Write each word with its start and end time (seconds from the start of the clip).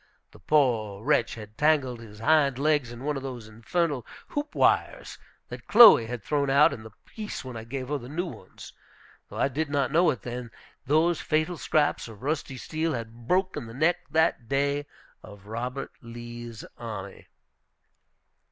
The 0.31 0.39
poor 0.39 1.03
wretch 1.03 1.35
had 1.35 1.59
tangled 1.59 1.99
his 1.99 2.17
hind 2.21 2.57
legs 2.57 2.91
in 2.91 3.03
one 3.03 3.17
of 3.17 3.21
those 3.21 3.47
infernal 3.47 4.03
hoop 4.29 4.55
wires 4.55 5.19
that 5.49 5.67
Chloe 5.67 6.07
had 6.07 6.23
thrown 6.23 6.49
out 6.49 6.73
in 6.73 6.81
the 6.81 6.89
piece 7.05 7.45
when 7.45 7.55
I 7.55 7.65
gave 7.65 7.89
her 7.89 7.99
her 7.99 8.09
new 8.09 8.25
ones. 8.25 8.73
Though 9.29 9.37
I 9.37 9.47
did 9.47 9.69
not 9.69 9.91
know 9.91 10.09
it 10.09 10.23
then, 10.23 10.49
those 10.87 11.21
fatal 11.21 11.55
scraps 11.55 12.07
of 12.07 12.23
rusty 12.23 12.57
steel 12.57 12.93
had 12.95 13.27
broken 13.27 13.67
the 13.67 13.75
neck 13.75 13.97
that 14.09 14.49
day 14.49 14.87
of 15.21 15.45
Robert 15.45 15.91
Lee's 16.01 16.65
army. 16.79 17.27